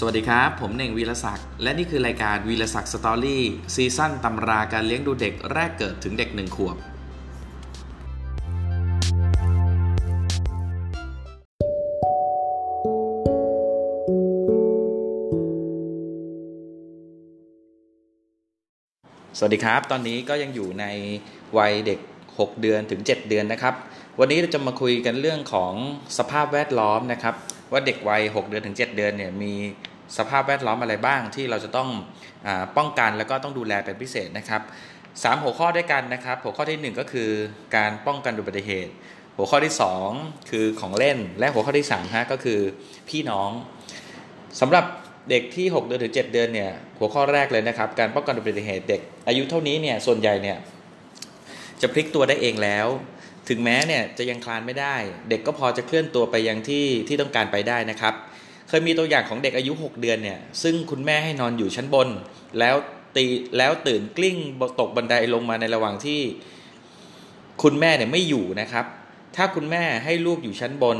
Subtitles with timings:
[0.00, 6.76] สวัสดีครับ ผมเน่งวีรศักดิ์และนี่คือรายการวีรศักดิ์ story season ตำราการเลี้ยงดูเด็กแรกเกิดถึงเด็กหนึ่งขวบ
[19.38, 20.84] สวัสดีครับ ตอนนี้ก็ยังอยู่ใน
[21.58, 21.98] วัยเด็ก
[22.30, 23.74] 6 เดือนถึง 7 เดือนนะครับ
[24.20, 25.72] วันนี้เราจะมาคุยกันเรื่องของ
[26.18, 27.36] สภาพแวดล้อมนะครับ
[27.72, 29.52] ว่าเด็กวัย 6 เดือนถึง 7 เดือนเนี่ยมี
[30.16, 31.88] สภาพแวดล้อมอะไรบ้างที่เราจะต้อง
[32.46, 34.62] อป้องกันแล้วก็ต้องดูแลเป็นพิเศษนะครับ
[35.22, 37.30] สามหัวข้อด้วยกันนะครับ หัวข้อทีหนึ่1 ก็คือ
[37.76, 38.92] การป้องกันอุบัติเหตุ
[39.36, 39.74] หัวข้อที่
[40.12, 42.60] 2 คือของเล่น และหัวข้อที่3ฮะก็คือ
[43.08, 43.50] พี่น้อง
[44.60, 44.84] สำหรับ
[45.30, 50.58] เด็กที่ 6 เดือนถึง7เดือนเนี่ยหัวข้อแรกเลยนะครับ การป้องกันอุบัติเหตุเด็ก อายุเท่านี้เนี่ยส่วนใหญ่เนี่ย
[51.80, 52.86] จะพลิกตัวได้เองแล้ว
[53.48, 54.96] ถึงแม้เนี่ยจะยังคลานไม่ได้
[55.28, 58.14] เด็กก็พอจะเคลื่อนตัวไปยังที่ที่ต้องการไปได้นะครับ
[58.68, 62.08] เคยมีตัวอย่างของเด็กอายุ 6 เดือนเนี่ย ซึ่งคุณแม่ให้นอนอยู่ชั้นบน
[62.58, 62.76] แล้ว
[63.16, 63.24] ตี
[63.58, 64.36] แล้วตื่นกลิ้ง
[64.80, 66.20] ตกบันไดลงมาในระหว่างที่
[67.62, 68.86] คุณแม่เนี่ยไม่อยู่นะครับ
[69.36, 70.98] ถ้าคุณแม่ให้ลูกอยู่ชั้นบน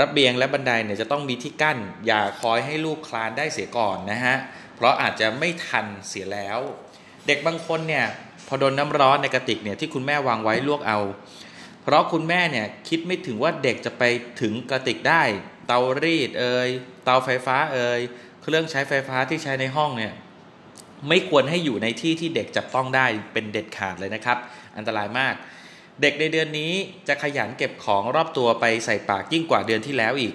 [0.00, 4.36] ระเบียงและบันไดเนี่ยจะต้องมีที่กั้น อย่าคอยให้ลูกคลานได้เสียก่อนนะฮะ
[4.76, 6.58] เพราะอาจจะไม่ทันเสียแล้ว
[7.26, 8.04] เด็กบางคนเนี่ย
[8.48, 10.98] พอโดนน้ำร้อนในกระติกเนี่ยที่คุณแม่วางไว้ลวกเอา
[11.82, 14.02] เพราะคุณแม่เนี่ยคิดไม่ถึงว่าเด็กจะไป
[14.40, 15.22] ถึงกระติกได้
[15.72, 16.68] เตารีดเอ่ย
[17.04, 18.00] เตาไฟฟ้าเอ่ย
[18.42, 20.14] เครื่องใช้ไฟฟ้าที่ใช้ในห้องเนี่ย
[21.08, 24.38] ไม่ควรให้อยู่ในที่ที่เด็กจับต้องได้เป็นเด็ดขาดเลยนะครับ
[24.76, 25.34] อันตรายมาก
[26.02, 26.72] เด็กในเดือนนี้
[27.08, 30.34] จะขยันเก็บของรอบตัวไปใส่ปากยิ่งกว่าเดือนที่แล้วอีก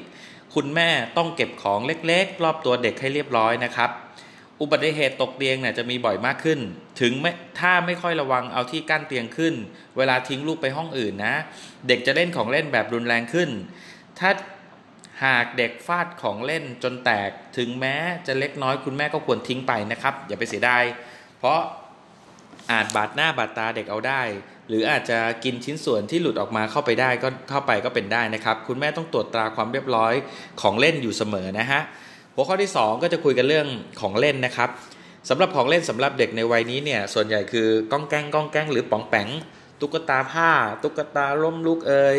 [0.56, 3.90] คุณแม่ต้องเก็บของเล็กๆ รอบตัวเด็กให้เรียบร้อยนะครับ
[4.62, 6.60] อุบัติเหตุตกเตียงเนี่ยจะมีบ่อยมากขึ้น
[7.02, 9.54] ถึงไม่ถ้าไม่ค่อยระวังเอาที่กั้นเตียงขึ้น
[9.98, 11.36] เวลาทิ้งลูกไปห้องอื่นนะ
[11.88, 13.50] เด็กจะเล่นของเล่นแบบรุนแรงขึ้น
[14.20, 14.30] ถ้า
[15.24, 17.96] หากเด็กฟาดของเล่นจนแตกถึงแม้
[18.28, 20.84] จะเล็กน้อยคุณแม่ก็ควรทิ้งไปนะครับ อย่าไปเสียดาย
[21.40, 21.60] เพราะ
[22.72, 24.22] อาจบาดหน้าบาดตาเด็กเอาได้
[24.68, 30.14] หรืออาจจะกินชิ้นส่วนที่หลุดออกมาเข้าไปได้ก็เข้าไปก็เป็นได้นะครับ คุณแม่ต้องตรวจตราความเรียบร้อย
[30.62, 31.82] ของเล่นอยู่เสมอนะฮะ
[32.34, 33.68] หัวข้อที่ 2 ก็จะคุยกันเรื่อง
[34.02, 34.70] ของเล่นนะครับ
[35.30, 39.28] สำหรับของเล่นสำหรับเด็กในวัยนี้เนี่ยส่วนใหญ่คือก้องแกงก้องแกงหรือป๋องแปง
[39.80, 40.52] ตุ๊กตาผ้า
[40.84, 42.18] ตุ๊กตาล้มลุกเอย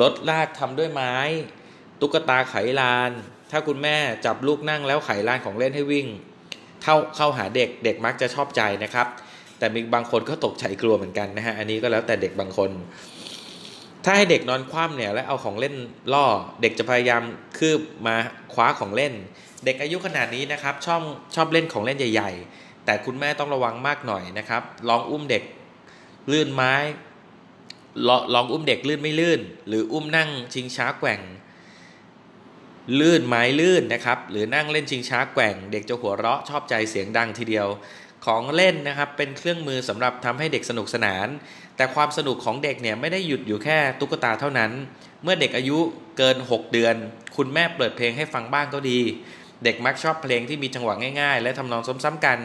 [0.00, 1.14] รถลากทำด้วยไม้
[2.00, 3.10] ตุ๊กตาไขลาน
[3.50, 3.96] ถ้าคุณแม่
[4.26, 6.06] จับลูกนั่งแล้วไขลานของเล่นให้วิ่ง
[6.82, 9.06] เข้าเข้าหาเด็กเด็กมักจะชอบใจนะครับ
[9.58, 12.70] แต่มีบางคนก็ตกใจกลัวเหมือนกันนะฮะอันนี้ก็แล้วแต่เด็กบางคน
[14.04, 15.74] ถ้าให้เด็กนอนคว่ำเนี่ยและเอาของเล่น
[16.12, 16.26] ล่อ
[16.62, 17.22] เด็กจะพยายาม
[17.58, 18.16] คืบมา
[18.52, 19.12] คว้าของเล่น
[19.64, 21.00] เด็กอายุขนาดนี้นะครับชอบ
[21.34, 25.42] ชอบเล่นของเล่นใหญ่ ๆ แต่คุณแม่ต้องระวังมากหน่อยนะครับ ลองอุ้มเด็ก
[26.32, 26.74] ลื่นไม้
[28.08, 31.20] ลองลองอุ้มเด็กลื่นไม่ลื่น หรืออุ้มนั่งชิงช้าแกว่ง
[33.00, 37.68] ลื่นไม้ลื่นนะครับ หรือนั่งเล่นชิงช้าแกว่ง เด็กจะหัวเราะชอบใจเสียงดังทีเดียว
[38.26, 41.28] ของเล่นนะครับเป็นเครื่องมือสำหรับทำให้เด็กสนุกสนาน
[41.76, 44.70] แต่ความสนุกของเด็กเนี่ยไม่ได้หยุดอยู่แค่ตุ๊กตาเท่านั้น
[45.22, 45.78] เมื่อเด็กอายุ
[46.18, 46.94] เกิน 6 เดือน
[47.36, 49.00] คุณแม่เปิดเพลงให้ฟังบ้างก็ดี
[49.64, 52.38] เด็กมักชอบเพลงที่มีจังหวะง่ายๆ และทำนองซ้ำๆกัน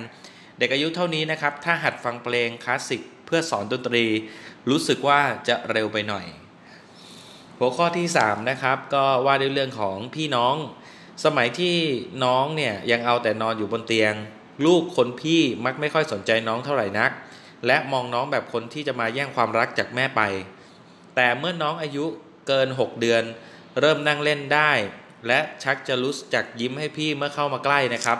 [0.59, 4.05] เด็กอายุเท่านี้นะครับถ้าหัดฟังเพลงคลาสสิกเพื่อสอนดนตรี
[4.69, 6.25] รู้สึกว่าจะเร็วไปหน่อย
[7.63, 10.55] หัวข้อที่ 3 นะครับ ก็ว่าด้วยเรื่องของพี่น้อง
[11.25, 11.75] สมัยที่
[12.23, 14.13] น้องเนี่ยยังเอาแต่นอนอยู่บนเตียง
[14.65, 17.11] ลูกคนพี่มักไม่ค่อยสนใจน้องเท่าไหร่นัก
[17.67, 20.21] และมองน้องแบบคนที่จะมาแย่งความรักจากแม่ไป
[21.15, 22.05] แต่เมื่อน้องอายุ
[22.47, 23.23] เกิน 6 เดือน
[23.79, 24.71] เริ่มนั่งเล่นได้
[25.27, 28.19] และชักจะรู้จักยิ้มให้พี่เมื่อเข้ามาใกล้นะครับ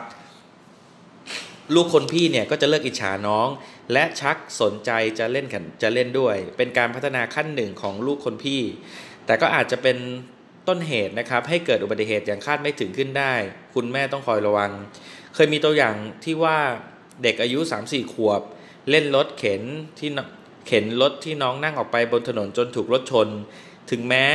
[1.73, 3.47] ลูกคนพี่เนี่ยก็จะเลิกอิจฉาน้อง
[3.93, 8.61] และชักสนใจจะเล่นกันจะเล่นด้วย เป็นการพัฒนาขั้นหนึ่งของลูกคนพี่
[9.25, 9.97] แต่ก็อาจจะเป็น
[10.67, 13.33] ต้นเหตุนะครับให้เกิดอุบัติเหตุอย่างคาดไม่ถึงขึ้นได้
[13.75, 14.71] คุณแม่ต้องคอยระวัง
[15.35, 16.57] เคยมีตัวอย่างที่ว่า
[17.23, 18.41] เด็กอายุ 3-4 ขวบ
[18.89, 19.61] เล่นรถเข็น
[19.99, 20.09] ที่
[20.67, 23.27] เข็นรถที่น้องนั่งออกไปบนถนนจนถูกรถชน
[23.91, 24.25] ถึงแม้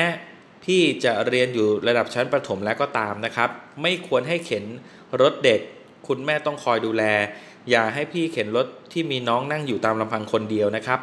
[0.65, 3.51] พี่จะเรียนอยู่ระดับชั้นประถมแล้วก็ตามนะครับ
[3.83, 4.65] ไม่ควรให้เข็น
[5.23, 5.61] รถเด็ก
[6.09, 7.05] คุณแม่ต้องคอยดูแล
[7.71, 11.01] อย่าให้พี่เข็นรถ ที่มีน้องนั่งอยู่ตามลำพังคนเดียวนะครับ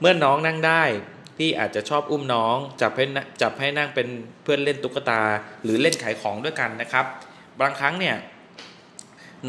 [0.00, 0.82] เมื่อน้องนั่งได้
[1.38, 3.04] พี่อาจจะชอบอุ้มน้อง จับให้
[3.42, 4.08] จับให้นั่งเป็น
[4.42, 5.22] เพื่อนเล่นตุ๊กตา
[5.62, 7.06] หรือเล่นขายของด้วยกันนะครับ
[7.60, 8.16] บางครั้งเนี่ย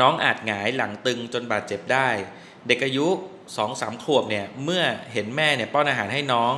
[0.02, 2.08] น้องอาจหงายหลังตึงจนบาดเจ็บได้
[2.68, 3.08] เด็กอายุ
[3.38, 4.84] 2อสามขวบเนี่ยเมื่อ
[5.14, 6.54] เห็นแม่เนี่ยป้อนอาหารให้น้อง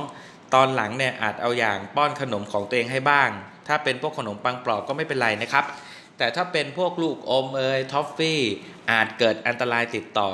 [0.54, 3.30] ตอนหลังเนี่ยอาจเอาอย่างป้อนขนมของตัวเองให้บ้าง
[3.68, 5.64] ถ้าเป็นพวกขนมปังปลอกก็ไม่เป็นไรนะครับ
[6.18, 8.40] แต่ถ้าเป็นพวกลูกอมเอยท็อฟฟี่
[8.90, 10.28] อาจเกิดอันตรายติดต่อ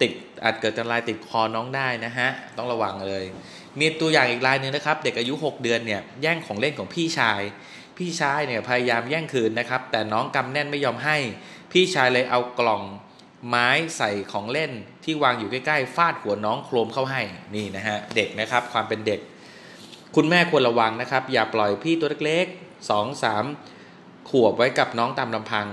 [0.00, 0.12] ติด
[0.44, 3.24] อาจเกิดอันตรายติดคอน้องได้นะฮะ ต้องระวังเลย
[3.80, 7.40] มีตัวอย่างอีกรายหนึ่งนะครับ เด็กอายุ 6 เดือนเนี่ยแย่งของเล่นของพี่ชาย
[7.98, 11.16] พี่ชายเนี่ยพยายามแย่งคืนนะครับ แต่น้องกำแน่นไม่ยอมให้
[11.72, 12.82] พี่ชายเลยเอากล่อง
[13.48, 14.72] ไม้ใส่ของเล่น
[15.04, 17.20] ที่วางอยู่ใกล้ๆฟาดหัวน้องโครมเข้าให้
[17.54, 19.20] นี่นะฮะเด็กนะครับความเป็นเด็ก
[20.16, 23.44] คุณแม่ควรระวังนะครับ อย่าปล่อยพี่ตัวเล็กๆสองสาม
[24.30, 25.66] ขวบไว้กับน้องตามลำพัง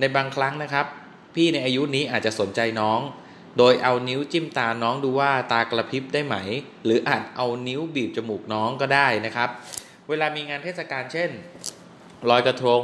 [0.00, 0.86] ในบางครั้งนะครับ
[1.34, 3.00] พี่ในอายุนี้อาจจะสนใจน้อง
[3.58, 6.36] โดยเอานิ้วจิ้มตาน้องดูว่าตากระพริบได้ไหม
[6.84, 9.48] หรืออาจเอานิ้วบีบจมูกน้องก็ได้นะครับ
[10.08, 11.30] เวลามีงานเทศกาลเช่น
[12.30, 12.82] ลอยกระทง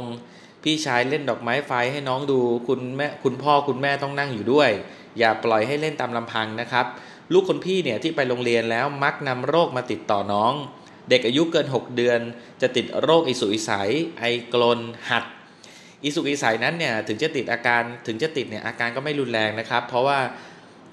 [0.63, 4.69] พี่ชายเล่นดอกไม้ไฟให้น้องดูคุณแม่คุณพ่อคุณแม่ต้องนั่งอยู่ด้วย
[5.19, 6.85] อย่าปล่อยให้เล่นตามลำพังนะครับ
[7.33, 10.53] ลูกคนพี่เนี่ยที่ไปโรงเรียนแล้วมักนำโรคมาติดต่อน้อง
[11.09, 12.19] เด็กอายุเกิน 6 เดือน
[12.61, 13.89] จะติดโรคอิสุอิสัย
[14.19, 14.23] ไอ
[14.53, 14.79] กลน
[15.09, 15.25] หัด
[16.03, 20.19] อิสุอิสัยนั้นเนี่ยถึงจะติดอาการถึงจะติดเนี่ยอาการก็ไม่รุนแรงนะครับ เพราะว่า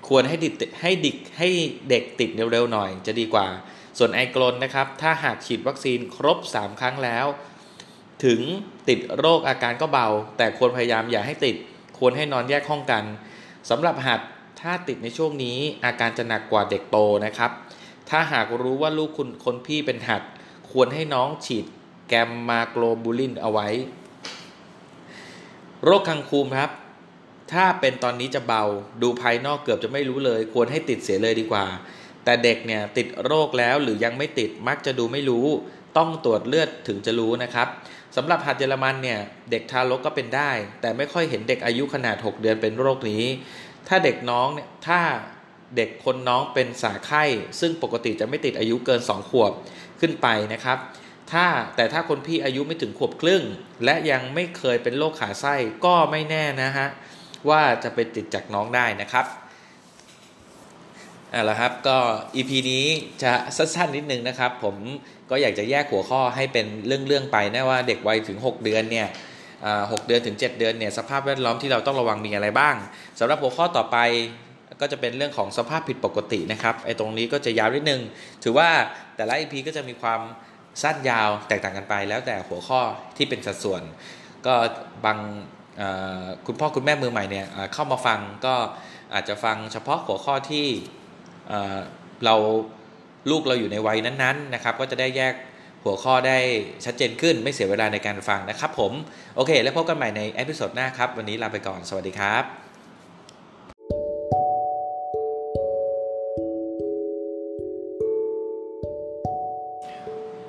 [0.08, 0.49] ควรให้ดิ
[0.81, 1.49] ให้ดิกให้
[1.88, 3.46] เด็กติดเร็วๆหน่อยจะดีกว่า
[3.99, 7.26] ส่วนไอกลนนะครับ ถ้าหากฉีดวัคซีนครบ 3 ครั้งแล้ว
[8.25, 8.40] ถึง
[8.88, 11.56] ติดโรคอาการก็เบา แต่ควรพยายามอย่าให้ติด
[11.99, 13.05] ควรให้นอนแยกห้องกัน
[13.70, 14.20] สำหรับหัด
[14.60, 16.96] ถ้าติดในช่วงนี้อาการจะหนักกว่าเด็กโต
[17.26, 17.50] นะครับ
[18.11, 20.22] ถ้าหากรู้ว่าลูกคุณคนพี่เป็นหัด
[20.70, 21.64] ควรให้น้องฉีด
[22.08, 23.69] แกมมาโกลบูลินเอาไว้
[25.84, 26.70] โรคคังคูมครับ
[27.52, 28.64] ถ้าเป็นตอนนี้จะเบา
[29.02, 31.66] ดูภายนอกเกือบจะไม่รู้เลย ควรให้ติดเสียเลยดีกว่า
[32.24, 35.46] แต่เด็กเนี่ยติดโรคแล้วหรือยังไม่ติดมักจะดูไม่รู้
[35.98, 37.68] ต้องตรวจเลือดถึงจะรู้นะครับ
[38.16, 40.50] สำหรับหัดเยอรมันเนี่ยเด็กทารกก็เป็นได้
[40.80, 43.24] แต่ไม่ค่อยเห็นเด็กอายุขนาด 6 เดือนเป็นโรคนี้
[43.88, 45.00] ถ้าเด็กน้องเนี่ยถ้า
[45.76, 47.24] เด็กคนน้องเป็นสาไข้
[47.60, 49.52] ซึ่งปกติจะไม่ติดอายุเกิน 2 ขวบ
[50.00, 50.78] ขึ้นไปนะครับ
[51.32, 51.46] ถ้า
[51.76, 53.42] แต่ถ้าคนพี่อายุไม่ถึงขวบครึ่ง
[53.84, 55.54] และยังไม่เคยเป็นโรคขาไส้
[55.84, 56.88] ก็ไม่แน่นะฮะ
[57.49, 59.26] ว่าจะไปติดจากน้องได้นะครับ
[61.31, 61.96] เอาละครับก็
[62.35, 62.85] EP นี้
[63.23, 64.76] จะสั้นๆนิดนึงนะครับ ผม
[65.31, 69.08] ก็อยากจะแยกหัวข้อให้เป็นเรื่องๆไปนะว่าเด็กวัยถึง 6 เดือนเนี่ย
[69.93, 72.75] หกเดือนถึง 7 เดือนเนี่ยสภาพแวดล้อมที่เราต้องระวังมีอะไรบ้าง
[73.19, 73.99] สำหรับหัวข้อต่อไป
[74.81, 78.00] ก็จะเป็นเรื่องของสภาพผิดปกตินะครับไอ้ตรงนี้ก็จะยาวนิดนึง
[78.43, 78.69] ถือว่า
[79.17, 80.20] แต่ละ EP ก็จะมีความ
[80.82, 82.81] สั้นยาวแตกต่างกันไป แล้วแต่หัวข้อ
[83.17, 83.82] ที่เป็นสัดส่วน
[84.46, 84.55] ก็
[85.05, 85.19] บาง
[86.46, 88.54] คุณพ่อคุณแม่มือใหม่เนี่ยเข้ามาฟังก็
[89.14, 90.66] อาจจะฟังเฉพาะหัวข้อที่
[92.25, 92.34] เรา
[93.30, 95.34] ลูกเราอยู่ในวัยนั้นๆนะครับ ก็จะได้แยก
[95.84, 96.38] หัวข้อได้
[96.84, 98.92] ชัดเจนขึ้นไม่เสียเวลาในการฟังนะครับผม
[99.36, 102.44] โอเค แล้วพบกันใหม่ใน episode หน้าครับ วันนี้ลาไปก่อนสวัสดีครับ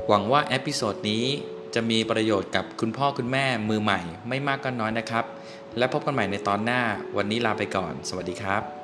[0.08, 1.26] หวังว่า episode นี้
[1.76, 5.26] จะมีประโยชน์กับคุณพ่อคุณแม่มือใหม่ ไม่มากก็น้อยนะครับ
[5.78, 6.82] และพบกันใหม่ในตอนหน้า
[7.18, 8.79] วันนี้ลาไปก่อน สวัสดีครับ